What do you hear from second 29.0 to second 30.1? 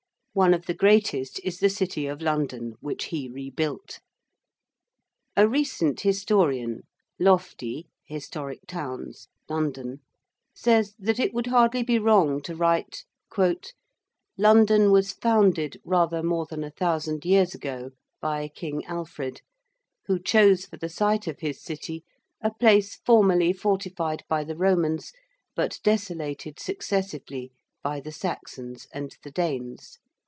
the Danes.'